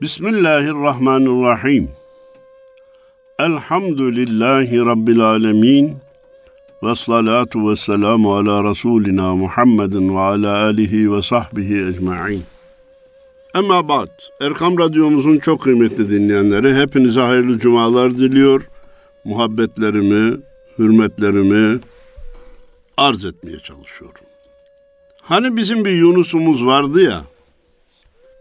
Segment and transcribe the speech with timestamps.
[0.00, 1.88] Bismillahirrahmanirrahim.
[3.38, 5.96] Elhamdülillahi Rabbil alemin.
[6.82, 12.42] Ve salatu ve selamu ala Resulina Muhammedin ve ala alihi ve sahbihi ecma'in.
[13.54, 14.08] Ama ba'd.
[14.40, 18.68] Erkam Radyomuzun çok kıymetli dinleyenleri hepinize hayırlı cumalar diliyor.
[19.24, 20.36] Muhabbetlerimi,
[20.78, 21.80] hürmetlerimi
[22.96, 24.24] arz etmeye çalışıyorum.
[25.22, 27.22] Hani bizim bir Yunus'umuz vardı ya,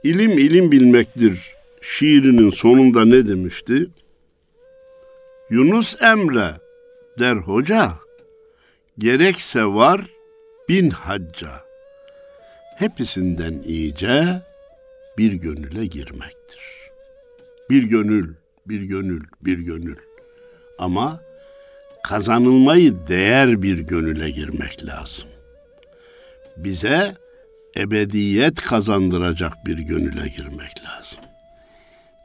[0.06, 1.52] İlim ilim bilmektir
[1.82, 3.88] şiirinin sonunda ne demişti?
[5.50, 6.52] Yunus Emre
[7.20, 7.92] der hoca,
[8.98, 10.06] gerekse var
[10.70, 11.50] bin hacca.
[12.78, 14.42] Hepsinden iyice
[15.18, 16.62] bir gönüle girmektir.
[17.70, 18.34] Bir gönül,
[18.66, 19.98] bir gönül, bir gönül.
[20.80, 21.22] Ama
[22.04, 25.30] kazanılmayı değer bir gönüle girmek lazım.
[26.58, 27.25] Bize
[27.78, 31.20] ebediyet kazandıracak bir gönüle girmek lazım.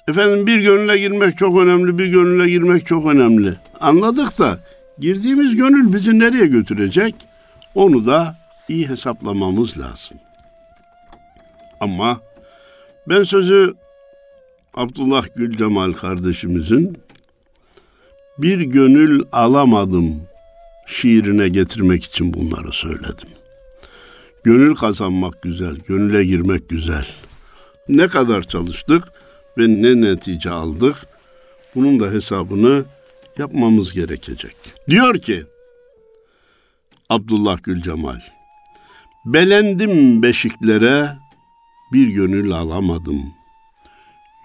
[0.08, 3.55] Efendim bir gönüle girmek çok önemli, bir gönüle girmek çok önemli.
[3.80, 4.58] Anladık da
[4.98, 7.14] girdiğimiz gönül bizi nereye götürecek?
[7.75, 8.36] Onu da
[8.69, 10.16] iyi hesaplamamız lazım.
[11.80, 12.20] Ama
[13.08, 13.75] ben sözü
[14.75, 16.98] Abdullah Gül Cemal kardeşimizin
[18.38, 20.22] bir gönül alamadım
[20.86, 23.28] şiirine getirmek için bunları söyledim.
[24.44, 27.06] Gönül kazanmak güzel, gönüle girmek güzel.
[27.88, 29.05] Ne kadar çalıştık
[29.58, 30.97] ve ne netice aldık?
[31.74, 32.84] Bunun da hesabını
[33.38, 34.56] yapmamız gerekecek.
[34.88, 35.44] Diyor ki
[37.08, 38.20] Abdullah Gül Cemal,
[39.24, 41.08] Belendim beşiklere,
[41.92, 43.20] bir gönül alamadım.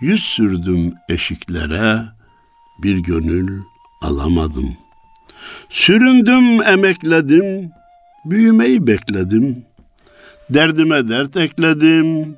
[0.01, 2.01] Yüz sürdüm eşiklere,
[2.83, 3.61] bir gönül
[4.01, 4.77] alamadım.
[5.69, 7.71] Süründüm, emekledim,
[8.25, 9.65] büyümeyi bekledim.
[10.49, 12.37] Derdime dert ekledim,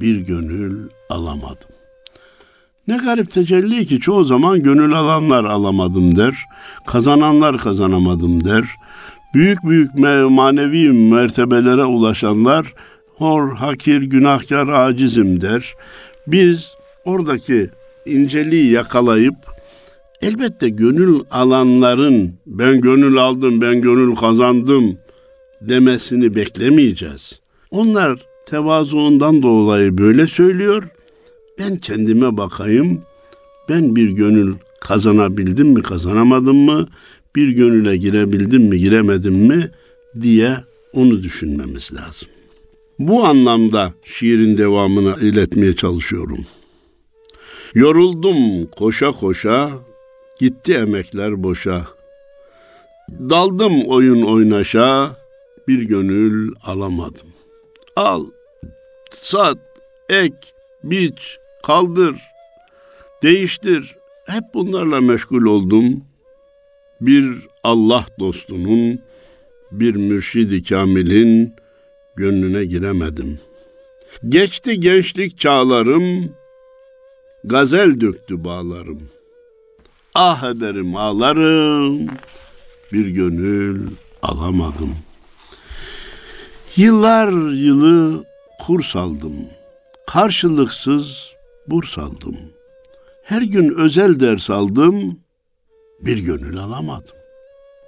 [0.00, 1.68] bir gönül alamadım.
[2.88, 6.34] Ne garip tecelli ki çoğu zaman gönül alanlar alamadım der,
[6.86, 8.64] kazananlar kazanamadım der.
[9.34, 9.94] Büyük büyük
[10.30, 12.74] manevi mertebelere ulaşanlar
[13.16, 15.74] hor, hakir, günahkar, acizim der.
[16.26, 16.74] Biz
[17.04, 17.70] oradaki
[18.06, 19.34] inceliği yakalayıp
[20.22, 24.98] elbette gönül alanların ben gönül aldım, ben gönül kazandım
[25.60, 27.43] demesini beklemeyeceğiz.
[27.74, 30.88] Onlar tevazuundan dolayı böyle söylüyor.
[31.58, 33.02] Ben kendime bakayım.
[33.68, 36.88] Ben bir gönül kazanabildim mi, kazanamadım mı?
[37.36, 39.70] Bir gönüle girebildim mi, giremedim mi
[40.20, 40.56] diye
[40.92, 42.28] onu düşünmemiz lazım.
[42.98, 46.46] Bu anlamda şiirin devamını iletmeye çalışıyorum.
[47.74, 49.70] Yoruldum koşa koşa,
[50.40, 51.86] gitti emekler boşa.
[53.10, 55.16] Daldım oyun oynaşa,
[55.68, 57.33] bir gönül alamadım.
[57.96, 58.26] Al,
[59.10, 59.58] sat,
[60.08, 60.34] ek,
[60.84, 62.20] biç, kaldır,
[63.22, 63.96] değiştir.
[64.26, 66.04] Hep bunlarla meşgul oldum.
[67.00, 68.98] Bir Allah dostunun,
[69.72, 71.54] bir mürşidi kamilin
[72.16, 73.38] gönlüne giremedim.
[74.28, 76.34] Geçti gençlik çağlarım,
[77.44, 79.02] gazel döktü bağlarım.
[80.14, 82.06] Ah ederim ağlarım,
[82.92, 83.90] bir gönül
[84.22, 84.94] alamadım.
[86.76, 88.24] Yıllar yılı
[88.58, 89.32] kurs aldım.
[90.06, 91.34] Karşılıksız
[91.66, 92.36] burs aldım.
[93.24, 95.18] Her gün özel ders aldım.
[96.00, 97.16] Bir gönül alamadım.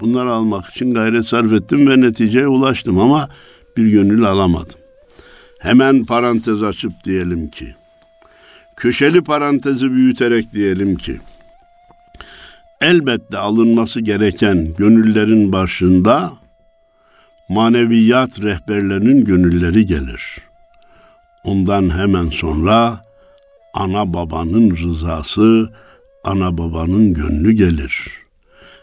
[0.00, 3.28] Bunları almak için gayret sarf ettim ve neticeye ulaştım ama
[3.76, 4.80] bir gönül alamadım.
[5.58, 7.74] Hemen parantez açıp diyelim ki,
[8.76, 11.20] köşeli parantezi büyüterek diyelim ki,
[12.80, 16.32] elbette alınması gereken gönüllerin başında
[17.48, 20.22] maneviyat rehberlerinin gönülleri gelir.
[21.44, 23.00] Ondan hemen sonra
[23.74, 25.70] ana babanın rızası,
[26.24, 28.12] ana babanın gönlü gelir.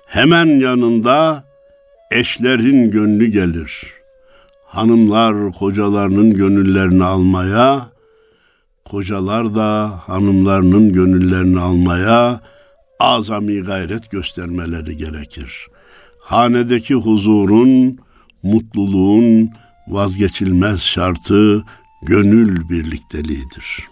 [0.05, 1.43] Hemen yanında
[2.11, 3.83] eşlerin gönlü gelir.
[4.65, 7.87] Hanımlar kocalarının gönüllerini almaya,
[8.85, 12.41] kocalar da hanımlarının gönüllerini almaya
[12.99, 15.67] azami gayret göstermeleri gerekir.
[16.19, 17.99] Hanedeki huzurun,
[18.43, 19.49] mutluluğun
[19.87, 21.65] vazgeçilmez şartı
[22.01, 23.87] gönül birlikteliğidir.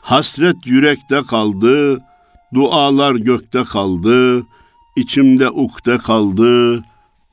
[0.00, 2.02] Hasret yürekte kaldı,
[2.54, 4.46] dualar gökte kaldı,
[4.96, 6.82] içimde ukde kaldı,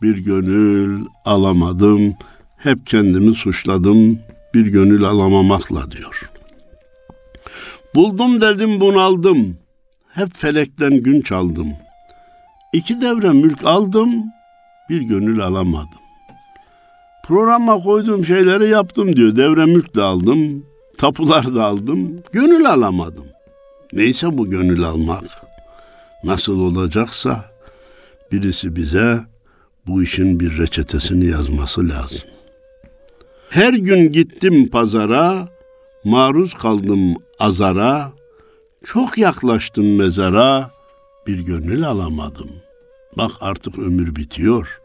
[0.01, 2.13] bir gönül alamadım,
[2.57, 4.19] hep kendimi suçladım,
[4.53, 6.29] bir gönül alamamakla diyor.
[7.95, 9.57] Buldum dedim bunaldım,
[10.13, 11.67] hep felekten gün çaldım.
[12.73, 14.09] İki devre mülk aldım,
[14.89, 16.06] bir gönül alamadım.
[17.27, 19.35] Programa koyduğum şeyleri yaptım diyor.
[19.35, 20.65] Devre mülk de aldım.
[20.97, 23.25] Tapular da aldım, gönül alamadım.
[23.93, 25.23] Neyse bu gönül almak.
[26.23, 27.45] Nasıl olacaksa
[28.31, 29.19] birisi bize
[29.87, 32.21] bu işin bir reçetesini yazması lazım.
[33.49, 35.49] Her gün gittim pazara,
[36.03, 38.11] maruz kaldım azara,
[38.85, 40.71] çok yaklaştım mezara,
[41.27, 42.49] bir gönül alamadım.
[43.17, 44.81] Bak artık ömür bitiyor.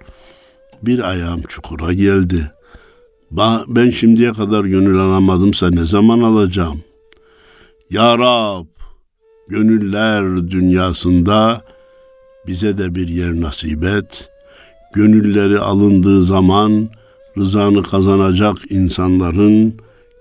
[0.82, 2.50] Bir ayağım çukura geldi.
[3.68, 6.82] Ben şimdiye kadar gönül alamadımsa ne zaman alacağım?
[7.90, 8.66] Ya Rab,
[9.48, 11.62] gönüller dünyasında
[12.46, 14.30] bize de bir yer nasip et.
[14.94, 16.88] Gönülleri alındığı zaman
[17.38, 19.74] rızanı kazanacak insanların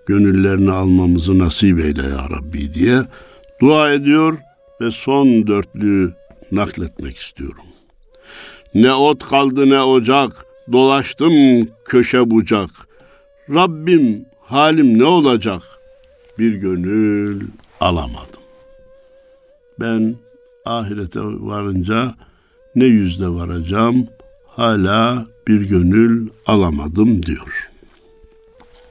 [0.05, 3.01] gönüllerini almamızı nasip eyle ya Rabbi diye
[3.61, 4.37] dua ediyor
[4.81, 6.13] ve son dörtlüğü
[6.51, 7.65] nakletmek istiyorum.
[8.73, 12.69] Ne ot kaldı ne ocak, dolaştım köşe bucak.
[13.49, 15.61] Rabbim halim ne olacak?
[16.39, 17.41] Bir gönül
[17.79, 18.41] alamadım.
[19.79, 20.15] Ben
[20.65, 22.15] ahirete varınca
[22.75, 24.07] ne yüzle varacağım?
[24.47, 27.69] Hala bir gönül alamadım diyor.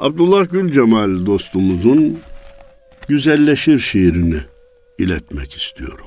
[0.00, 2.18] Abdullah Gül Cemal dostumuzun
[3.08, 4.40] Güzelleşir şiirini
[4.98, 6.06] iletmek istiyorum.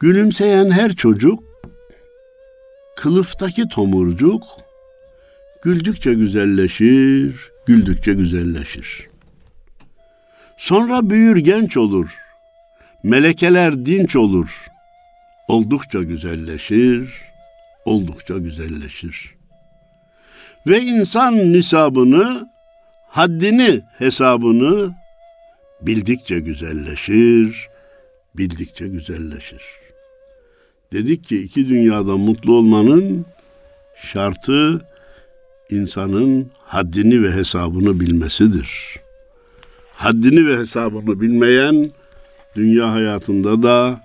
[0.00, 1.42] Gülümseyen her çocuk,
[3.02, 4.42] kılıftaki tomurcuk,
[5.62, 9.08] güldükçe güzelleşir, güldükçe güzelleşir.
[10.56, 12.16] Sonra büyür genç olur,
[13.02, 14.66] melekeler dinç olur,
[15.48, 17.08] oldukça güzelleşir,
[17.84, 19.34] oldukça güzelleşir.
[20.66, 22.48] Ve insan nisabını,
[23.08, 24.94] haddini, hesabını
[25.80, 27.68] bildikçe güzelleşir,
[28.34, 29.81] bildikçe güzelleşir.
[30.92, 33.26] Dedik ki iki dünyada mutlu olmanın
[34.02, 34.86] şartı
[35.70, 38.96] insanın haddini ve hesabını bilmesidir.
[39.94, 41.90] Haddini ve hesabını bilmeyen
[42.56, 44.00] dünya hayatında da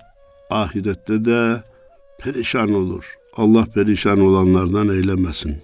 [0.50, 1.64] ahirette de
[2.20, 3.18] perişan olur.
[3.38, 5.58] Allah perişan olanlardan eylemesin.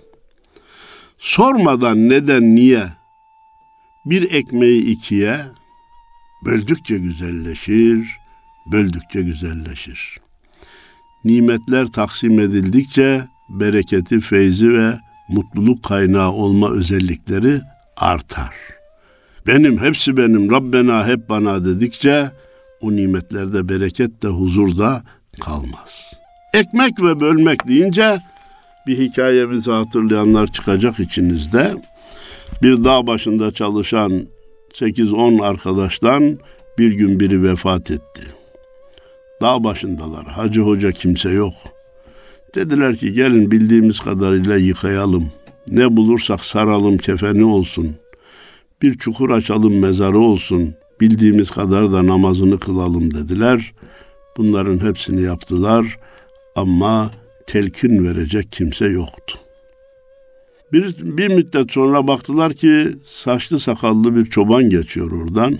[1.17, 2.89] Sormadan neden niye
[4.05, 5.41] bir ekmeği ikiye
[6.45, 8.07] böldükçe güzelleşir,
[8.71, 10.22] böldükçe güzelleşir.
[11.25, 14.99] Nimetler taksim edildikçe bereketi, feyzi ve
[15.29, 17.61] mutluluk kaynağı olma özellikleri
[17.97, 18.53] artar.
[19.47, 22.31] Benim, hepsi benim, Rabbena hep bana dedikçe
[22.81, 25.03] o nimetlerde bereket de huzur da
[25.41, 26.13] kalmaz.
[26.53, 28.21] Ekmek ve bölmek deyince
[28.87, 31.73] bir hikayemizi hatırlayanlar çıkacak içinizde.
[32.61, 34.27] Bir dağ başında çalışan
[34.73, 36.37] 8-10 arkadaştan
[36.77, 38.23] bir gün biri vefat etti.
[39.43, 40.25] Dağ başındalar.
[40.25, 41.53] Hacı hoca kimse yok.
[42.55, 45.31] Dediler ki gelin bildiğimiz kadarıyla yıkayalım.
[45.67, 47.95] Ne bulursak saralım kefeni olsun.
[48.81, 50.73] Bir çukur açalım mezarı olsun.
[51.01, 53.73] Bildiğimiz kadar da namazını kılalım dediler.
[54.37, 55.99] Bunların hepsini yaptılar
[56.55, 57.11] ama
[57.47, 59.39] telkin verecek kimse yoktu.
[60.73, 65.57] Bir, bir müddet sonra baktılar ki saçlı sakallı bir çoban geçiyor oradan.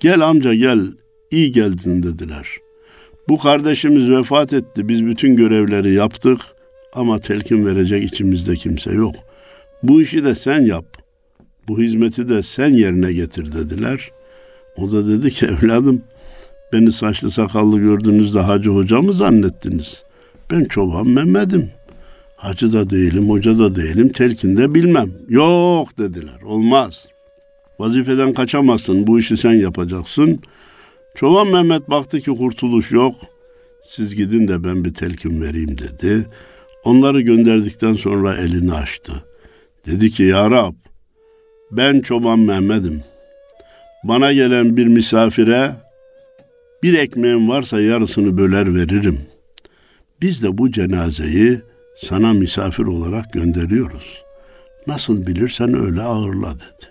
[0.00, 0.80] Gel amca gel,
[1.30, 2.67] iyi geldin dediler.
[3.28, 6.40] Bu kardeşimiz vefat etti, biz bütün görevleri yaptık
[6.92, 9.14] ama telkin verecek içimizde kimse yok.
[9.82, 10.84] Bu işi de sen yap,
[11.68, 14.08] bu hizmeti de sen yerine getir dediler.
[14.76, 16.02] O da dedi ki evladım
[16.72, 20.02] beni saçlı sakallı gördüğünüzde hacı hoca mı zannettiniz?
[20.50, 21.70] Ben çoban Mehmet'im.
[22.36, 25.12] Hacı da değilim, hoca da değilim, telkinde bilmem.
[25.28, 27.08] Yok dediler, olmaz.
[27.78, 30.40] Vazifeden kaçamazsın, bu işi sen yapacaksın.
[31.18, 33.14] Çoban Mehmet baktı ki kurtuluş yok.
[33.86, 36.26] Siz gidin de ben bir telkin vereyim dedi.
[36.84, 39.12] Onları gönderdikten sonra elini açtı.
[39.86, 40.74] Dedi ki ya Rab,
[41.70, 43.02] ben çoban Mehmet'im.
[44.04, 45.72] Bana gelen bir misafire
[46.82, 49.20] bir ekmeğim varsa yarısını böler veririm.
[50.20, 51.58] Biz de bu cenazeyi
[52.02, 54.24] sana misafir olarak gönderiyoruz.
[54.86, 56.88] Nasıl bilirsen öyle ağırla dedi.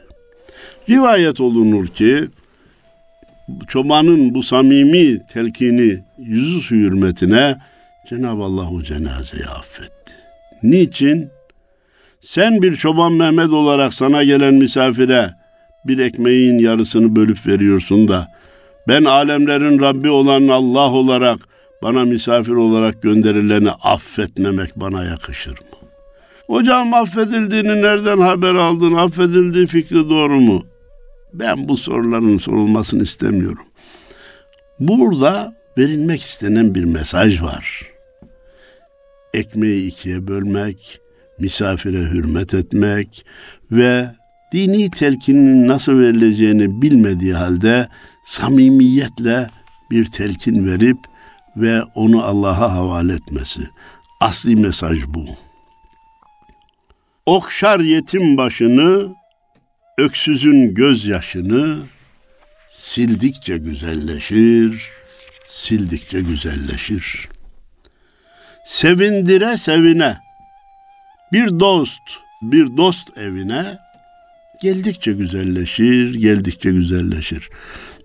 [0.89, 2.27] Rivayet olunur ki
[3.67, 7.57] çobanın bu samimi telkini yüzü su hürmetine
[8.09, 10.13] Cenab-ı Allah o cenazeyi affetti.
[10.63, 11.29] Niçin?
[12.21, 15.33] Sen bir çoban Mehmet olarak sana gelen misafire
[15.85, 18.27] bir ekmeğin yarısını bölüp veriyorsun da
[18.87, 21.39] ben alemlerin Rabbi olan Allah olarak
[21.83, 25.77] bana misafir olarak gönderileni affetmemek bana yakışır mı?
[26.47, 28.93] Hocam affedildiğini nereden haber aldın?
[28.93, 30.65] Affedildiği fikri doğru mu?
[31.39, 33.65] Ben bu soruların sorulmasını istemiyorum.
[34.79, 37.87] Burada verilmek istenen bir mesaj var.
[39.33, 40.99] Ekmeği ikiye bölmek,
[41.39, 43.25] misafire hürmet etmek
[43.71, 44.11] ve
[44.51, 47.87] dini telkinin nasıl verileceğini bilmediği halde
[48.25, 49.49] samimiyetle
[49.91, 50.97] bir telkin verip
[51.57, 53.61] ve onu Allah'a havale etmesi.
[54.21, 55.25] Asli mesaj bu.
[57.25, 59.15] Okşar yetim başını,
[59.97, 61.77] öksüzün gözyaşını,
[62.71, 64.89] sildikçe güzelleşir,
[65.49, 67.29] sildikçe güzelleşir.
[68.65, 70.17] Sevindire sevine,
[71.33, 72.01] bir dost,
[72.41, 73.77] bir dost evine,
[74.61, 77.49] geldikçe güzelleşir, geldikçe güzelleşir.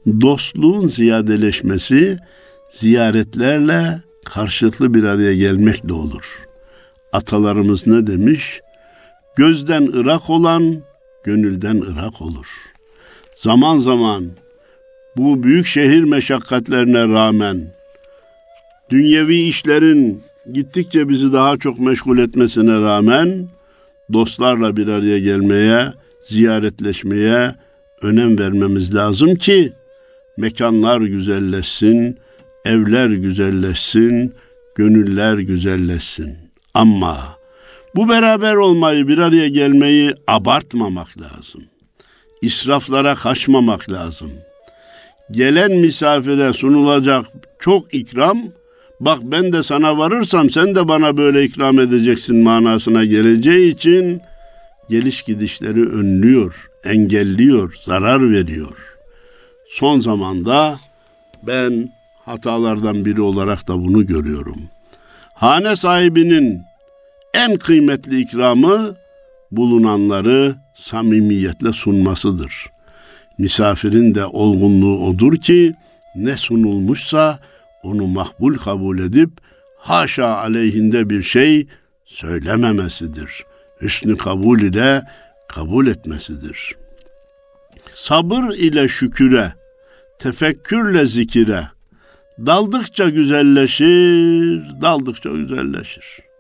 [0.07, 2.19] Dostluğun ziyadeleşmesi
[2.73, 6.41] ziyaretlerle karşılıklı bir araya gelmekle olur.
[7.13, 8.61] Atalarımız ne demiş?
[9.37, 10.83] Gözden ırak olan
[11.25, 12.47] gönülden ırak olur.
[13.37, 14.25] Zaman zaman
[15.17, 17.75] bu büyük şehir meşakkatlerine rağmen
[18.91, 23.49] dünyevi işlerin gittikçe bizi daha çok meşgul etmesine rağmen
[24.13, 25.93] dostlarla bir araya gelmeye,
[26.29, 27.55] ziyaretleşmeye
[28.03, 29.73] önem vermemiz lazım ki
[30.37, 32.19] mekanlar güzelleşsin,
[32.65, 34.35] evler güzelleşsin,
[34.75, 36.37] gönüller güzelleşsin.
[36.75, 37.42] Ama
[37.95, 41.65] bu beraber olmayı, bir araya gelmeyi abartmamak lazım.
[42.43, 44.31] İsraflara kaçmamak lazım.
[45.31, 47.27] Gelen misafire sunulacak
[47.59, 48.39] çok ikram,
[49.01, 54.21] bak ben de sana varırsam sen de bana böyle ikram edeceksin manasına geleceği için
[54.91, 58.77] geliş gidişleri önlüyor, engelliyor, zarar veriyor.
[59.69, 60.79] Son zamanda
[61.43, 61.93] ben
[62.25, 64.57] hatalardan biri olarak da bunu görüyorum.
[65.35, 66.61] Hane sahibinin
[67.35, 68.97] en kıymetli ikramı
[69.51, 72.67] bulunanları samimiyetle sunmasıdır.
[73.39, 75.75] Misafirin de olgunluğu odur ki
[76.17, 77.39] ne sunulmuşsa
[77.83, 79.31] onu makbul kabul edip
[79.79, 81.67] haşa aleyhinde bir şey
[82.05, 83.45] söylememesidir.
[83.81, 85.03] Hüsnü kabul ile
[85.49, 86.77] kabul etmesidir.
[87.95, 89.53] Sabır ile şüküre,
[90.19, 91.69] tefekkürle zikire,
[92.47, 96.32] daldıkça güzelleşir, daldıkça güzelleşir.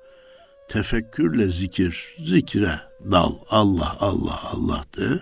[0.72, 5.20] Tefekkürle zikir, zikire dal, Allah, Allah, Allah de,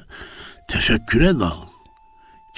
[0.69, 1.57] tefekküre dal.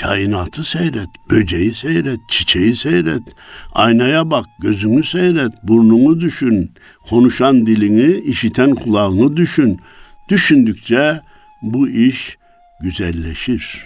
[0.01, 3.23] Kainatı seyret, böceği seyret, çiçeği seyret,
[3.73, 6.71] aynaya bak, gözünü seyret, burnunu düşün,
[7.09, 9.81] konuşan dilini, işiten kulağını düşün.
[10.29, 11.21] Düşündükçe
[11.63, 12.37] bu iş
[12.81, 13.85] güzelleşir.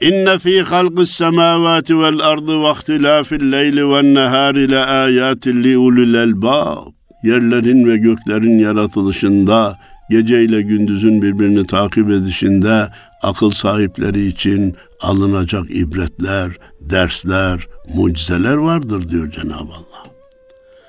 [0.00, 6.14] İnne fî halqis semâvâti vel ardı ve ihtilâfil leyli ven nehâri le âyâtin li ulul
[6.14, 6.97] elbâb.
[7.28, 9.78] Yerlerin ve göklerin yaratılışında,
[10.10, 12.88] geceyle gündüzün birbirini takip edişinde
[13.22, 20.02] akıl sahipleri için alınacak ibretler, dersler, mucizeler vardır diyor Cenab-ı Allah.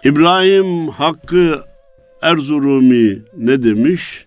[0.03, 1.62] İbrahim Hakkı
[2.22, 4.25] Erzurumi ne demiş?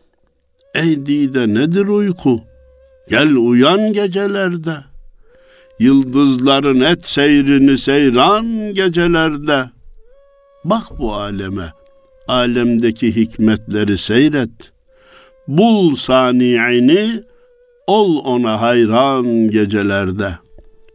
[0.74, 2.40] Ey dide nedir uyku?
[3.08, 4.76] Gel uyan gecelerde.
[5.78, 9.70] Yıldızların et seyrini seyran gecelerde.
[10.64, 11.72] Bak bu aleme,
[12.28, 14.72] alemdeki hikmetleri seyret.
[15.48, 17.22] Bul sani'ini,
[17.86, 20.38] ol ona hayran gecelerde.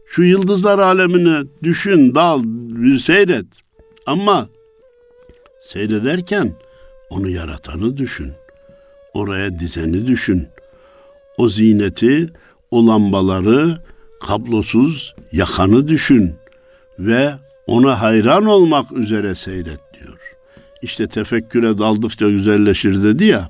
[0.06, 3.46] Şu yıldızlar alemini düşün, dal, bir seyret.
[4.06, 4.48] Ama
[5.62, 6.52] seyrederken
[7.10, 8.32] onu yaratanı düşün.
[9.14, 10.48] Oraya dizeni düşün.
[11.38, 12.28] O zineti,
[12.70, 13.78] o lambaları
[14.26, 16.34] kablosuz yakanı düşün
[16.98, 17.32] ve
[17.66, 19.87] ona hayran olmak üzere seyret.
[20.82, 23.48] İşte tefekküre daldıkça güzelleşir dedi ya.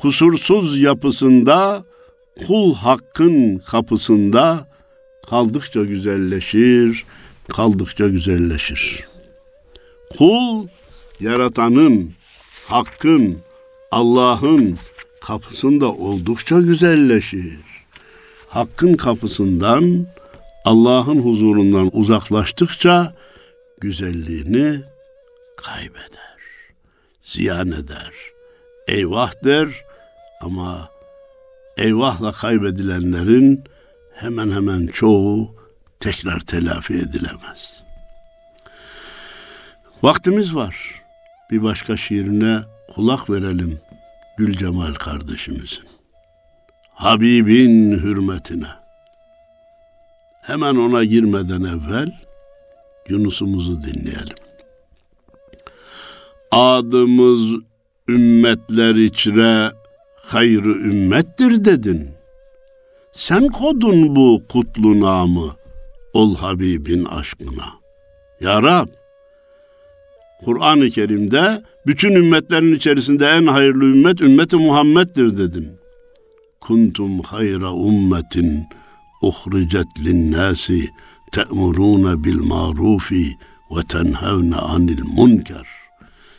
[0.00, 1.84] Kusursuz yapısında
[2.46, 4.68] kul hakkın kapısında
[5.30, 7.04] kaldıkça güzelleşir,
[7.48, 9.04] kaldıkça güzelleşir.
[10.18, 10.66] Kul
[11.20, 12.12] yaratanın,
[12.68, 13.38] hakkın,
[13.90, 14.78] Allah'ın
[15.20, 17.58] kapısında oldukça güzelleşir.
[18.48, 20.06] Hakkın kapısından,
[20.64, 23.14] Allah'ın huzurundan uzaklaştıkça
[23.80, 24.80] güzelliğini
[25.62, 26.38] kaybeder,
[27.22, 28.12] ziyan eder.
[28.88, 29.68] Eyvah der
[30.40, 30.88] ama
[31.76, 33.64] eyvahla kaybedilenlerin
[34.14, 35.56] hemen hemen çoğu
[36.00, 37.82] tekrar telafi edilemez.
[40.02, 41.02] Vaktimiz var.
[41.50, 42.60] Bir başka şiirine
[42.94, 43.80] kulak verelim
[44.36, 45.84] Gül Cemal kardeşimizin.
[46.94, 48.68] Habibin hürmetine.
[50.42, 52.12] Hemen ona girmeden evvel
[53.08, 54.47] Yunus'umuzu dinleyelim.
[56.50, 57.60] Adımız
[58.08, 59.72] ümmetler içre
[60.16, 62.08] hayrı ümmettir dedin.
[63.12, 65.50] Sen kodun bu kutlu namı,
[66.12, 67.66] ol Habibin aşkına.
[68.40, 68.88] Ya Rab,
[70.44, 75.68] Kur'an-ı Kerim'de bütün ümmetlerin içerisinde en hayırlı ümmet ümmeti Muhammed'dir dedin.
[76.60, 78.66] kuntum hayra ummetin
[79.22, 80.88] uhricet linnâsi
[81.32, 83.36] te'murûne bil marufi
[83.70, 85.77] ve tenhevne anil munker.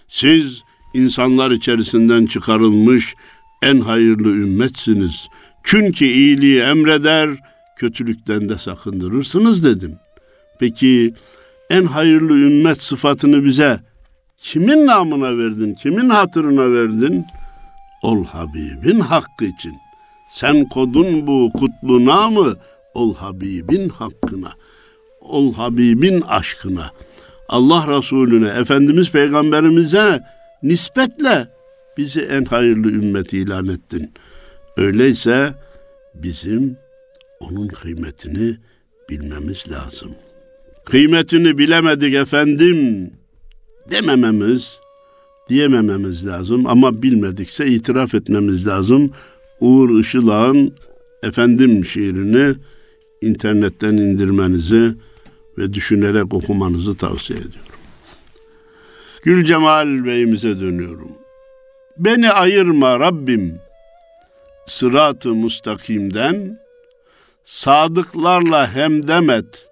[0.10, 0.64] Siz
[0.94, 3.16] insanlar içerisinden çıkarılmış
[3.62, 5.28] en hayırlı ümmetsiniz.
[5.64, 7.30] Çünkü iyiliği emreder,
[7.78, 9.96] kötülükten de sakındırırsınız dedim.
[10.60, 11.14] Peki
[11.70, 13.80] en hayırlı ümmet sıfatını bize
[14.38, 17.26] kimin namına verdin, kimin hatırına verdin?
[18.04, 19.76] Ol Habibin hakkı için.
[20.32, 22.56] Sen kodun bu kutlu namı
[22.94, 24.52] ol Habibin hakkına.
[25.22, 26.92] Ol Habibin aşkına.
[27.50, 30.22] Allah Resulüne, Efendimiz Peygamberimize
[30.64, 31.48] nispetle
[31.98, 34.12] bizi en hayırlı ümmet ilan ettin.
[34.78, 35.54] Öyleyse
[36.16, 36.78] bizim
[37.40, 38.58] onun kıymetini
[39.10, 40.12] bilmemiz lazım.
[40.86, 43.12] Kıymetini bilemedik efendim
[43.92, 44.80] demememiz,
[45.50, 49.12] diyemememiz lazım ama bilmedikse itiraf etmemiz lazım.
[49.60, 50.74] Uğur Işılağ'ın
[51.24, 52.56] Efendim şiirini
[53.22, 54.94] internetten indirmenizi
[55.60, 57.80] ve düşünerek okumanızı tavsiye ediyorum.
[59.24, 61.12] Gül Cemal Bey'imize dönüyorum.
[61.98, 63.60] Beni ayırma Rabbim
[64.68, 66.60] sırat-ı mustakimden,
[67.46, 69.70] sadıklarla hemdemet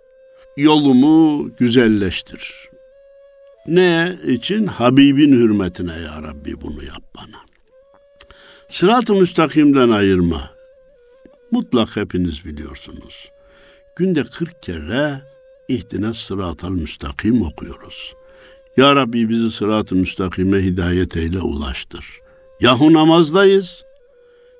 [0.57, 2.69] yolumu güzelleştir.
[3.67, 4.67] Ne için?
[4.67, 7.45] Habibin hürmetine ya Rabbi bunu yap bana.
[8.71, 10.51] Sırat-ı müstakimden ayırma.
[11.51, 13.31] Mutlak hepiniz biliyorsunuz.
[13.95, 15.21] Günde 40 kere
[15.67, 18.13] ihtine sıratal müstakim okuyoruz.
[18.77, 22.05] Ya Rabbi bizi sırat-ı müstakime hidayet eyle ulaştır.
[22.59, 23.83] Yahu namazdayız.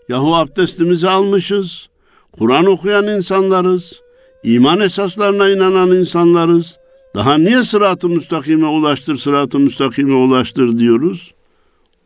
[0.10, 1.90] Yahu abdestimizi almışız.
[2.32, 4.02] Kur'an okuyan insanlarız.
[4.44, 6.78] İman esaslarına inanan insanlarız.
[7.16, 11.34] Daha niye sırat-ı müstakime ulaştır, sırat-ı müstakime ulaştır diyoruz?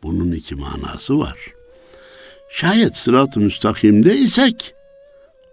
[0.02, 1.38] Bunun iki manası var.
[2.50, 4.74] Şayet sırat-ı müstakimde isek,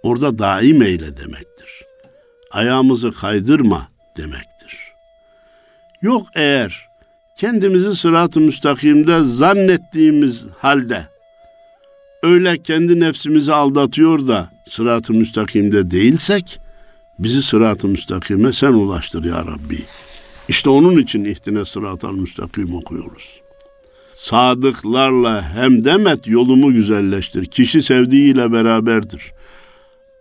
[0.04, 1.89] orada daim eyle demektir.
[2.52, 3.88] Ayağımızı kaydırma
[4.18, 4.94] demektir.
[6.02, 6.88] Yok eğer
[7.36, 11.08] kendimizi sırat-ı müstakimde zannettiğimiz halde
[12.24, 16.60] öyle kendi nefsimizi aldatıyor da sırat-ı müstakimde değilsek
[17.20, 19.80] bizi sırat-ı müstakime sen ulaştır ya Rabbi.
[20.48, 23.42] İşte onun için ihtine sırat-ı müstakim okuyoruz.
[24.14, 27.46] Sadıklarla hem demet yolumu güzelleştir.
[27.46, 29.34] Kişi sevdiğiyle beraberdir.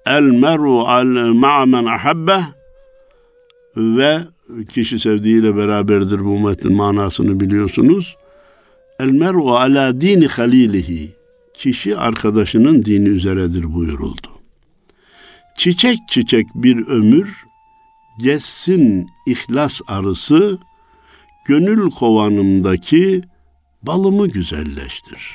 [0.08, 2.40] El meru al ma'men ahabbe
[3.76, 4.18] ve
[4.68, 8.16] kişi sevdiğiyle beraberdir bu metin manasını biliyorsunuz.
[9.00, 11.10] El meru ala dini halilihi
[11.54, 14.28] kişi arkadaşının dini üzeredir buyuruldu.
[15.56, 17.44] Çiçek çiçek bir ömür,
[18.22, 20.58] geçsin ihlas arısı,
[21.46, 23.22] gönül kovanımdaki
[23.82, 25.32] balımı güzelleştir.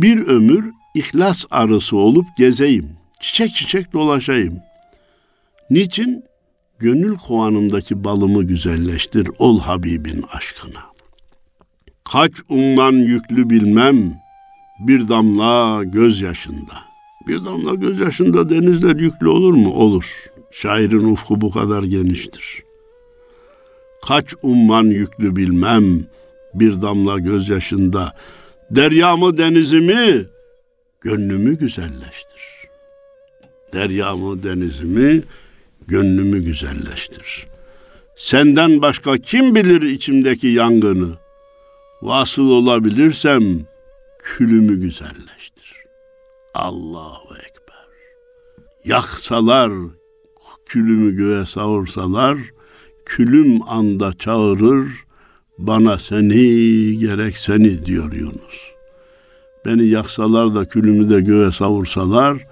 [0.00, 4.60] Bir ömür ihlas arısı olup gezeyim, çiçek çiçek dolaşayım.
[5.70, 6.24] Niçin?
[6.78, 10.80] Gönül kovanımdaki balımı güzelleştir ol Habibin aşkına.
[12.12, 14.12] Kaç umman yüklü bilmem,
[14.80, 16.74] bir damla gözyaşında.
[17.28, 19.70] Bir damla gözyaşında denizler yüklü olur mu?
[19.70, 20.30] Olur.
[20.50, 22.62] Şairin ufku bu kadar geniştir.
[24.06, 25.84] Kaç umman yüklü bilmem
[26.54, 28.12] bir damla gözyaşında.
[28.70, 30.26] Deryamı denizimi
[31.00, 32.37] gönlümü güzelleştir.
[33.72, 35.22] Deryamı denizimi
[35.88, 37.46] gönlümü güzelleştir.
[38.16, 41.14] Senden başka kim bilir içimdeki yangını?
[42.02, 43.42] Vasıl olabilirsem
[44.18, 45.74] külümü güzelleştir.
[46.54, 47.86] Allahu Ekber.
[48.84, 49.72] Yaksalar,
[50.66, 52.38] külümü göğe savursalar,
[53.04, 54.88] külüm anda çağırır,
[55.58, 58.68] bana seni gerek seni diyor Yunus.
[59.66, 62.46] Beni yaksalar da külümü de göğe savursalar,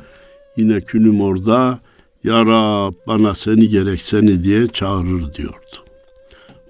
[0.57, 1.79] yine külüm orada,
[2.25, 5.77] Ya Rab bana seni gerek seni diye çağırır diyordu.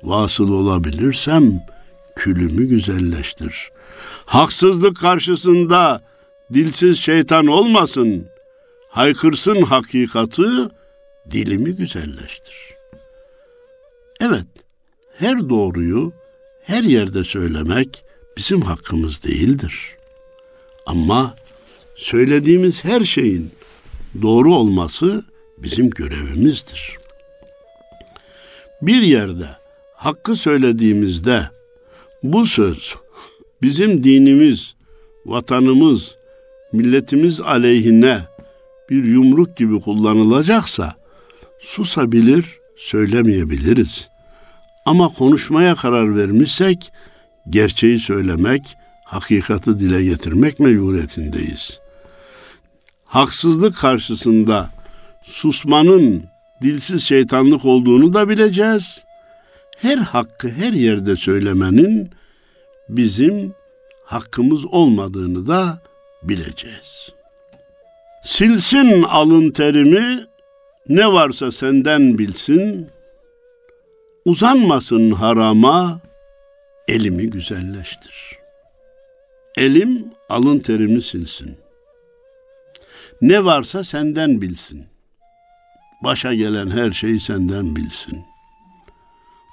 [0.02, 1.60] Vasıl olabilirsem
[2.16, 3.70] külümü güzelleştir.
[4.26, 6.02] Haksızlık karşısında
[6.54, 8.26] dilsiz şeytan olmasın.
[8.88, 10.48] Haykırsın hakikati,
[11.30, 12.74] dilimi güzelleştir.
[14.20, 14.46] Evet,
[15.18, 16.12] her doğruyu
[16.62, 18.04] her yerde söylemek
[18.36, 19.96] bizim hakkımız değildir.
[20.86, 21.34] Ama
[21.96, 23.50] söylediğimiz her şeyin
[24.22, 25.24] doğru olması
[25.58, 26.98] bizim görevimizdir.
[28.82, 29.48] Bir yerde
[29.94, 31.50] hakkı söylediğimizde
[32.22, 32.94] bu söz
[33.62, 34.74] bizim dinimiz,
[35.26, 36.16] vatanımız,
[36.72, 38.20] milletimiz aleyhine
[38.90, 40.94] bir yumruk gibi kullanılacaksa
[41.58, 42.44] susabilir,
[42.76, 44.08] söylemeyebiliriz.
[44.84, 46.92] Ama konuşmaya karar vermişsek
[47.50, 51.85] gerçeği söylemek, hakikati dile getirmek mecburiyetindeyiz.
[53.06, 54.70] Haksızlık karşısında
[55.22, 56.24] susmanın
[56.62, 59.04] dilsiz şeytanlık olduğunu da bileceğiz.
[59.76, 62.10] Her hakkı her yerde söylemenin
[62.88, 63.54] bizim
[64.04, 65.78] hakkımız olmadığını da
[66.22, 67.08] bileceğiz.
[68.22, 70.26] Silsin alın terimi,
[70.88, 72.90] ne varsa senden bilsin,
[74.24, 76.00] uzanmasın harama,
[76.88, 78.38] elimi güzelleştir.
[79.56, 81.65] Elim alın terimi silsin.
[83.22, 84.86] Ne varsa senden bilsin.
[86.04, 88.24] Başa gelen her şeyi senden bilsin.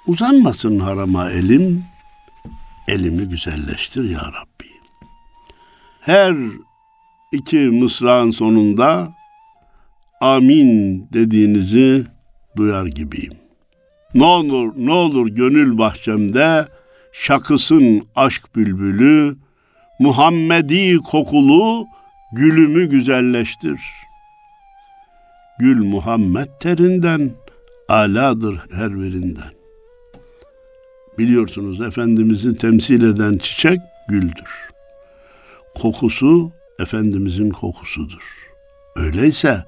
[0.06, 1.84] Uzanmasın harama elim,
[2.88, 4.70] elimi güzelleştir ya Rabbi.
[6.00, 6.36] Her
[7.32, 9.12] iki mısrağın sonunda
[10.20, 12.06] amin dediğinizi
[12.56, 13.34] duyar gibiyim.
[14.14, 16.68] Ne olur ne olur gönül bahçemde
[17.12, 19.36] şakısın aşk bülbülü,
[19.98, 21.86] Muhammedi kokulu
[22.34, 23.80] gülümü güzelleştir.
[25.58, 27.30] Gül Muhammed terinden,
[27.88, 29.52] aladır her birinden.
[31.18, 34.68] Biliyorsunuz Efendimiz'i temsil eden çiçek güldür.
[35.74, 38.22] Kokusu Efendimizin kokusudur.
[38.96, 39.64] Öyleyse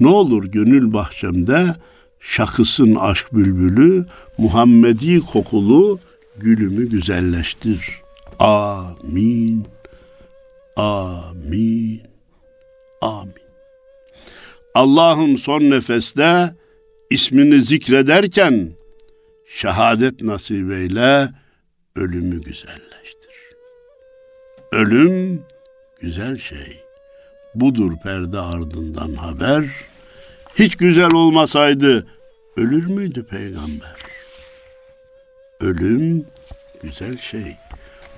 [0.00, 1.76] ne olur gönül bahçemde
[2.20, 4.06] şakısın aşk bülbülü,
[4.38, 5.98] Muhammedi kokulu
[6.36, 8.00] gülümü güzelleştir.
[8.38, 9.75] Amin.
[10.76, 12.02] Amin.
[13.00, 13.34] Amin.
[14.74, 16.54] Allah'ım son nefeste
[17.10, 18.72] ismini zikrederken
[19.46, 21.28] şehadet nasip eyle,
[21.96, 23.34] ölümü güzelleştir.
[24.72, 25.42] Ölüm
[26.00, 26.80] güzel şey.
[27.54, 29.64] Budur perde ardından haber.
[30.58, 32.06] Hiç güzel olmasaydı
[32.56, 33.96] ölür müydü peygamber?
[35.60, 36.26] Ölüm
[36.82, 37.56] güzel şey.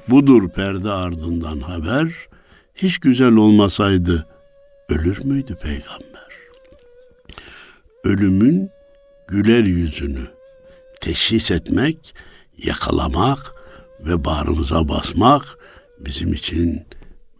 [0.08, 2.27] Budur perde ardından haber.
[2.82, 4.26] Hiç güzel olmasaydı
[4.88, 6.28] ölür müydü peygamber?
[8.04, 8.70] Ölümün
[9.28, 10.26] güler yüzünü
[11.00, 12.14] teşhis etmek,
[12.58, 13.54] yakalamak
[14.00, 15.58] ve bağrımıza basmak
[16.00, 16.86] bizim için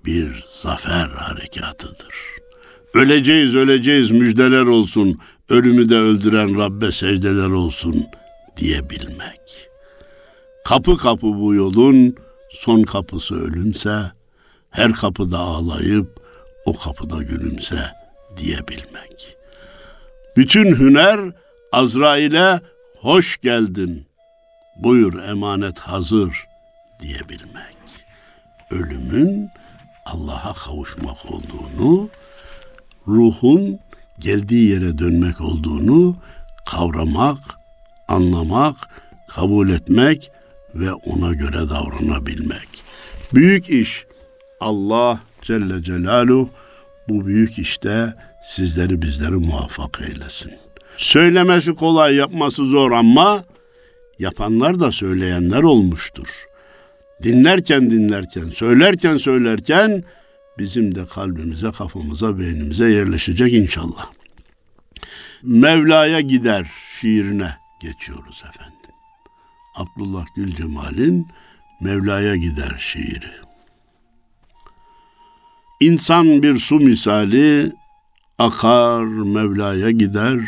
[0.04, 2.14] bir zafer harekatıdır.
[2.94, 8.04] Öleceğiz, öleceğiz, müjdeler olsun, ölümü de öldüren Rabbe secdeler olsun
[8.56, 9.68] diyebilmek.
[10.64, 12.14] Kapı kapı bu yolun
[12.50, 14.17] son kapısı ölümse,
[14.78, 16.20] her kapıda ağlayıp
[16.64, 17.78] o kapıda gülümse
[18.36, 19.36] diyebilmek.
[20.36, 21.20] Bütün hüner
[21.72, 22.60] Azrail'e
[23.00, 24.06] hoş geldin,
[24.76, 26.46] buyur emanet hazır
[27.00, 27.76] diyebilmek.
[28.70, 29.50] Ölümün
[30.06, 32.08] Allah'a kavuşmak olduğunu,
[33.08, 33.78] ruhun
[34.18, 36.16] geldiği yere dönmek olduğunu
[36.66, 37.38] kavramak,
[38.08, 38.76] anlamak,
[39.28, 40.30] kabul etmek
[40.74, 42.68] ve ona göre davranabilmek.
[43.34, 44.07] Büyük iş
[44.60, 46.50] Allah Celle Celaluhu
[47.08, 50.52] bu büyük işte sizleri bizleri muvaffak eylesin.
[50.96, 53.44] Söylemesi kolay, yapması zor ama
[54.18, 56.46] yapanlar da söyleyenler olmuştur.
[57.22, 60.04] Dinlerken dinlerken, söylerken söylerken
[60.58, 64.10] bizim de kalbimize, kafamıza, beynimize yerleşecek inşallah.
[65.42, 68.74] Mevla'ya gider şiirine geçiyoruz efendim.
[69.76, 71.26] Abdullah Gül Cemal'in
[71.80, 73.47] Mevla'ya gider şiiri.
[75.80, 77.72] İnsan bir su misali
[78.38, 80.40] akar Mevla'ya gider.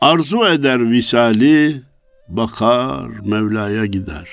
[0.00, 1.82] Arzu eder visali
[2.28, 4.28] bakar Mevla'ya gider.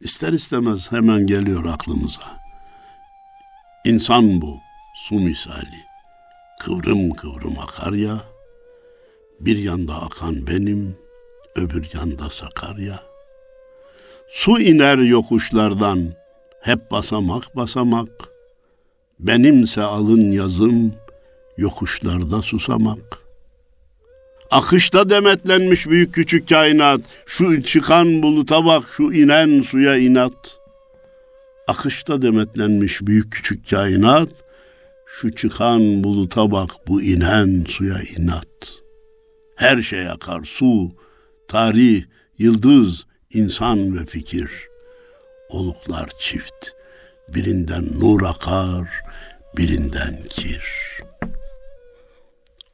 [0.00, 2.40] İster istemez hemen geliyor aklımıza.
[3.84, 4.58] İnsan bu,
[4.94, 5.80] su misali.
[6.60, 8.20] Kıvrım kıvrım akar ya.
[9.40, 10.96] Bir yanda akan benim,
[11.56, 13.00] öbür yanda Sakarya.
[14.30, 16.19] Su iner yokuşlardan,
[16.60, 18.08] hep basamak basamak.
[19.20, 20.94] Benimse alın yazım,
[21.56, 23.18] yokuşlarda susamak.
[24.50, 30.58] Akışta demetlenmiş büyük küçük kainat, şu çıkan buluta bak, şu inen suya inat.
[31.68, 34.28] Akışta demetlenmiş büyük küçük kainat,
[35.06, 38.46] şu çıkan buluta bak, bu inen suya inat.
[39.56, 40.92] Her şey akar, su,
[41.48, 42.04] tarih,
[42.38, 44.69] yıldız, insan ve fikir.
[45.50, 46.66] Oluklar çift,
[47.28, 48.88] birinden nur akar,
[49.56, 50.62] birinden kir.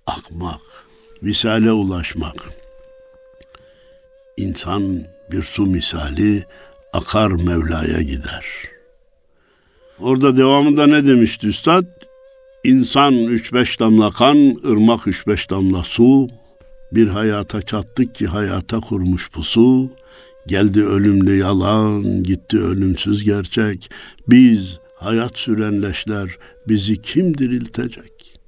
[0.07, 0.61] Akmak,
[1.23, 2.37] visale ulaşmak.
[4.37, 6.45] İnsan bir su misali
[6.93, 8.47] akar Mevla'ya gider.
[10.01, 11.85] Orada devamında ne demişti üstad?
[12.65, 16.29] İnsan üç beş damla kan, ırmak üç beş damla su,
[16.93, 19.91] bir hayata çattık ki hayata kurmuş pusu.
[20.47, 23.91] Geldi ölümlü yalan, gitti ölümsüz gerçek.
[24.29, 28.41] Biz hayat süren leşler bizi kim diriltecek?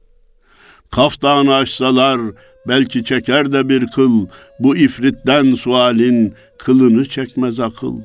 [0.90, 2.20] Kaftanı açsalar
[2.68, 4.26] belki çeker de bir kıl,
[4.60, 7.96] bu ifritten sualin kılını çekmez akıl.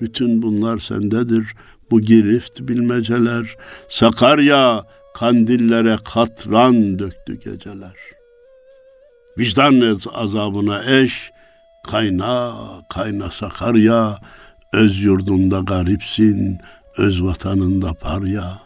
[0.00, 1.46] Bütün bunlar sendedir,
[1.90, 3.56] bu girift bilmeceler,
[3.88, 7.96] Sakarya kandillere katran döktü geceler.
[9.38, 11.30] Vicdan azabına eş,
[11.90, 12.54] kayna
[12.88, 14.18] kayna Sakarya,
[14.72, 16.58] öz yurdunda garipsin,
[16.98, 18.58] öz vatanında parya.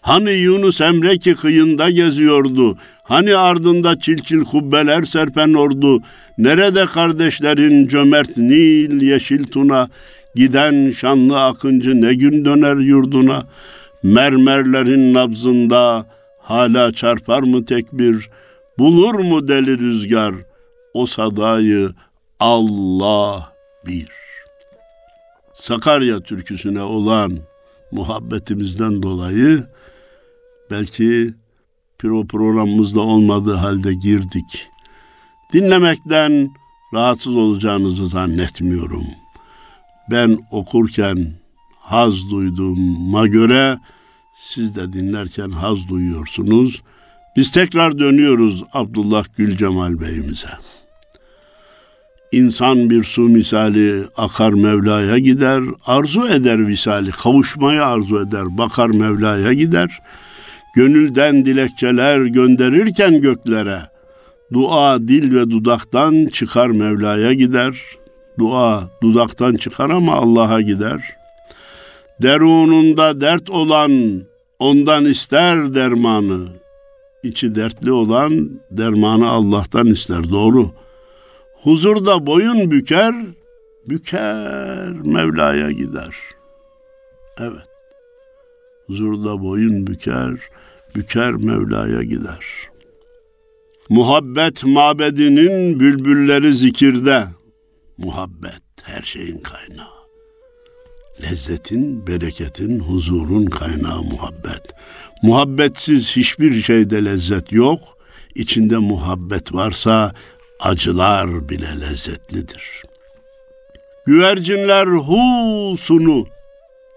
[0.00, 6.02] Hani Yunus Emre ki kıyında geziyordu, hani ardında çilçil kubbeler serpen ordu,
[6.38, 9.88] nerede kardeşlerin cömert Nil yeşil tuna,
[10.34, 13.46] giden şanlı akıncı ne gün döner yurduna,
[14.02, 16.06] mermerlerin nabzında
[16.38, 18.30] hala çarpar mı tekbir,
[18.78, 20.34] bulur mu deli rüzgar
[20.94, 21.90] o sadayı
[22.40, 23.52] Allah
[23.86, 24.08] bir.
[25.54, 27.38] Sakarya türküsüne olan
[27.92, 29.66] muhabbetimizden dolayı
[30.70, 31.34] belki
[31.98, 34.68] pro programımızda olmadığı halde girdik.
[35.52, 36.50] Dinlemekten
[36.94, 39.04] rahatsız olacağınızı zannetmiyorum.
[40.10, 41.32] Ben okurken
[41.80, 43.78] haz duyduğuma göre
[44.36, 46.82] siz de dinlerken haz duyuyorsunuz.
[47.36, 50.50] Biz tekrar dönüyoruz Abdullah Gül Cemal Bey'imize.
[52.32, 59.52] İnsan bir su misali akar Mevla'ya gider, arzu eder visali, kavuşmayı arzu eder, bakar Mevla'ya
[59.52, 59.98] gider.
[60.76, 63.80] Gönülden dilekçeler gönderirken göklere,
[64.52, 67.76] dua dil ve dudaktan çıkar Mevla'ya gider.
[68.38, 71.16] Dua dudaktan çıkar ama Allah'a gider.
[72.22, 74.22] Derununda dert olan
[74.58, 76.48] ondan ister dermanı.
[77.22, 80.30] İçi dertli olan dermanı Allah'tan ister.
[80.30, 80.70] Doğru.
[81.62, 83.14] Huzurda boyun büker,
[83.88, 86.14] büker Mevla'ya gider.
[87.38, 87.68] Evet.
[88.86, 90.34] Huzurda boyun büker,
[90.94, 92.46] büker Mevla'ya gider.
[93.88, 97.24] Muhabbet mabedinin bülbülleri zikirde.
[97.98, 100.00] Muhabbet her şeyin kaynağı.
[101.22, 104.74] Lezzetin, bereketin, huzurun kaynağı muhabbet.
[105.22, 107.80] Muhabbetsiz hiçbir şeyde lezzet yok.
[108.34, 110.12] İçinde muhabbet varsa
[110.60, 112.82] acılar bile lezzetlidir.
[114.06, 116.26] Güvercinler husunu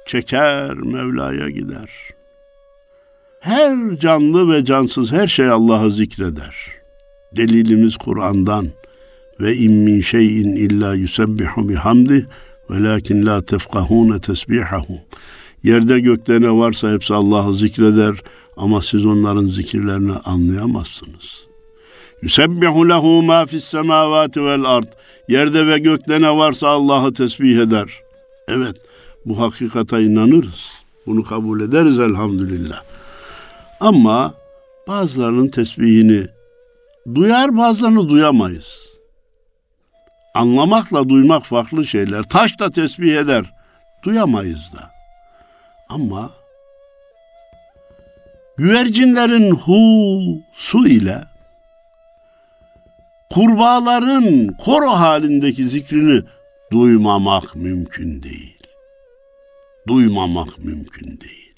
[0.06, 1.90] çeker Mevla'ya gider.
[3.40, 6.56] Her canlı ve cansız her şey Allah'ı zikreder.
[7.38, 8.68] Delilimiz Kur'an'dan
[9.40, 12.28] ve in min şeyin illa yusebbihu bihamdi
[12.70, 14.98] velakin la tefkahune tesbihahu.
[15.64, 18.16] Yerde gökte ne varsa hepsi Allah'ı zikreder
[18.58, 21.53] ama siz onların zikirlerini anlayamazsınız.''
[22.24, 24.88] Yusebbihu lehu ma fis semavati vel ard.
[25.28, 27.90] Yerde ve gökte ne varsa Allah'ı tesbih eder.
[28.48, 28.76] Evet,
[29.26, 30.70] bu hakikata inanırız.
[31.08, 32.82] Bunu kabul ederiz elhamdülillah.
[33.80, 34.34] Ama
[34.88, 36.28] bazılarının tesbihini
[37.16, 38.90] duyar bazılarını duyamayız.
[40.36, 42.24] Anlamakla duymak farklı şeyler.
[42.24, 43.54] Taş da tesbih eder.
[44.04, 44.92] Duyamayız da.
[45.90, 46.32] Ama
[48.58, 49.78] güvercinlerin hu
[50.54, 51.33] su ile
[53.34, 56.24] kurbağaların koro halindeki zikrini
[56.72, 58.58] duymamak mümkün değil.
[59.88, 61.54] Duymamak mümkün değil.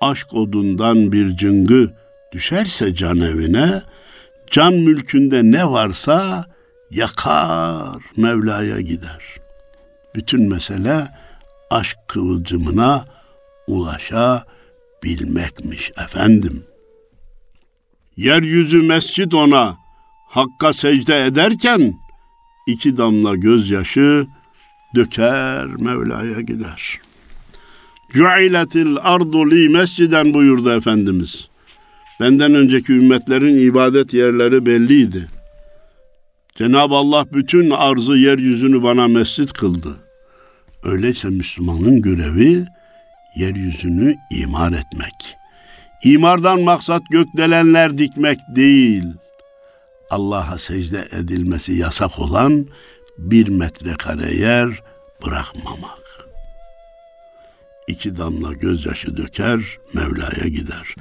[0.00, 1.90] Aşk odundan bir cıngı
[2.32, 3.82] düşerse can evine,
[4.50, 6.46] can mülkünde ne varsa
[6.90, 9.24] yakar Mevla'ya gider.
[10.14, 11.08] Bütün mesele
[11.70, 13.04] aşk kıvılcımına
[13.66, 16.64] ulaşabilmekmiş efendim.
[18.16, 19.87] Yeryüzü mescid ona,
[20.28, 21.94] Hakka secde ederken
[22.66, 24.26] iki damla gözyaşı
[24.94, 26.98] döker Mevla'ya gider.
[28.12, 31.48] Cu'iletil ardu li mesciden buyurdu Efendimiz.
[32.20, 35.26] Benden önceki ümmetlerin ibadet yerleri belliydi.
[36.56, 39.96] Cenab-ı Allah bütün arzı yeryüzünü bana mescit kıldı.
[40.84, 42.64] Öyleyse Müslümanın görevi
[43.36, 45.36] yeryüzünü imar etmek.
[46.04, 49.27] İmardan maksat gökdelenler dikmek değil.''
[50.10, 52.66] Allah'a secde edilmesi yasak olan
[53.18, 54.82] bir metrekare yer
[55.26, 55.98] bırakmamak.
[57.88, 59.60] İki damla gözyaşı döker,
[59.94, 60.94] Mevla'ya gider.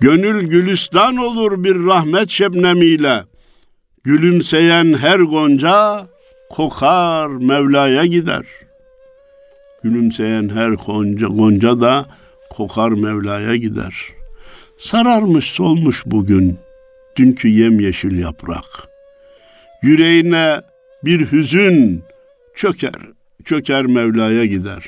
[0.00, 3.24] Gönül gülistan olur bir rahmet şebnemiyle.
[4.04, 6.06] Gülümseyen her gonca
[6.50, 8.46] kokar Mevla'ya gider.
[9.82, 12.06] Gülümseyen her gonca, gonca da
[12.50, 13.94] kokar Mevla'ya gider.
[14.78, 16.58] Sararmış solmuş bugün
[17.16, 18.88] dünkü yemyeşil yaprak.
[19.82, 20.60] Yüreğine
[21.04, 22.02] bir hüzün
[22.54, 22.92] çöker,
[23.44, 24.82] çöker Mevla'ya gider.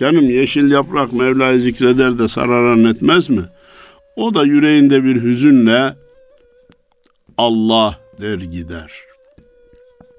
[0.00, 3.42] Canım yeşil yaprak Mevla'yı zikreder de sararan etmez mi?
[4.16, 5.94] O da yüreğinde bir hüzünle
[7.38, 8.92] Allah der gider.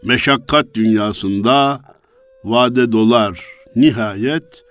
[0.04, 1.82] Meşakkat dünyasında
[2.44, 3.46] vade dolar.
[3.76, 4.63] Nihayet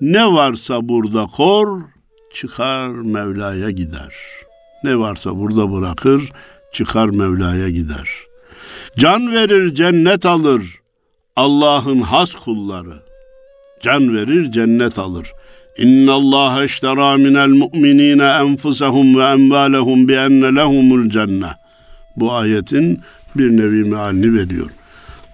[0.00, 1.82] ne varsa burada kor,
[2.34, 4.14] çıkar Mevla'ya gider.
[4.86, 6.32] Ne varsa burada bırakır,
[6.72, 8.08] çıkar Mevla'ya gider.
[8.98, 10.62] Can verir, cennet alır.
[11.36, 12.94] Allah'ın has kulları.
[13.82, 15.32] Can verir, cennet alır.
[15.78, 21.56] İnna Allah eştera minel mu'minine enfusahum ve emvalehum bi enne lehumul cennet.
[22.16, 23.00] Bu ayetin
[23.36, 24.70] bir nevi mealini veriyor.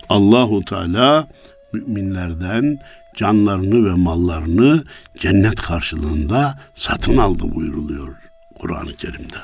[0.08, 1.28] Allahu Teala
[1.72, 2.78] müminlerden
[3.16, 4.84] canlarını ve mallarını
[5.20, 8.21] cennet karşılığında satın aldı buyuruluyor
[8.62, 9.36] Kur'an-ı Kerim'de.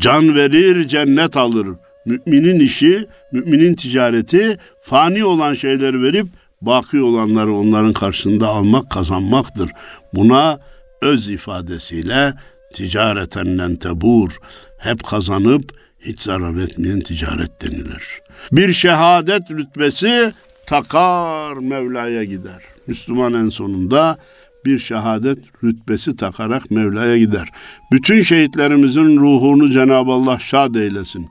[0.00, 1.68] Can verir, cennet alır.
[2.06, 6.26] Müminin işi, müminin ticareti fani olan şeyleri verip
[6.62, 9.70] baki olanları onların karşısında almak, kazanmaktır.
[10.14, 10.58] Buna
[11.02, 12.34] öz ifadesiyle
[12.74, 14.38] ticareten tebur,
[14.78, 18.20] hep kazanıp hiç zarar etmeyen ticaret denilir.
[18.52, 20.32] Bir şehadet rütbesi
[20.66, 22.62] takar Mevla'ya gider.
[22.86, 24.18] Müslüman en sonunda
[24.66, 27.48] bir şehadet rütbesi takarak Mevla'ya gider.
[27.92, 31.28] Bütün şehitlerimizin ruhunu Cenab-ı Allah şad eylesin.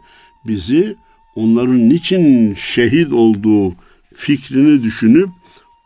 [0.47, 0.95] Bizi
[1.35, 3.73] onların niçin şehit olduğu
[4.15, 5.29] fikrini düşünüp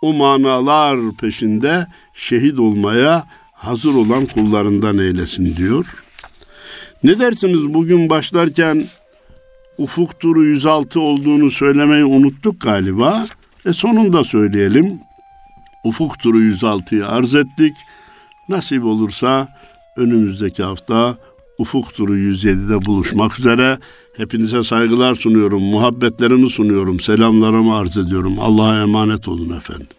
[0.02, 5.86] o manalar peşinde şehit olmaya hazır olan kullarından eylesin diyor.
[7.04, 8.84] Ne dersiniz bugün başlarken
[9.78, 13.26] ufuk turu 106 olduğunu söylemeyi unuttuk galiba.
[13.66, 15.00] E sonunda söyleyelim.
[15.84, 17.76] Ufuk turu 106'yı arz ettik.
[18.50, 19.48] Nasip olursa
[19.98, 21.18] önümüzdeki hafta
[21.58, 23.78] Ufuk Turu 107'de buluşmak üzere.
[24.18, 28.40] Hepinize saygılar sunuyorum, muhabbetlerimi sunuyorum, selamlarımı arz ediyorum.
[28.40, 29.97] Allah'a emanet olun efendim.